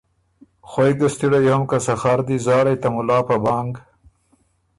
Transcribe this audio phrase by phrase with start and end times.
[0.69, 3.73] خوئ ګه ستِړئ هوم، که سخر دی زاړئ ته مُلا په بانګ